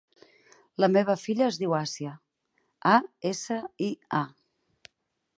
La 0.83 0.87
meva 0.93 1.15
filla 1.23 1.43
es 1.47 1.59
diu 1.63 1.75
Asia: 1.79 2.13
a, 2.93 2.93
essa, 3.33 3.59
i, 3.89 3.91
a. 4.21 4.95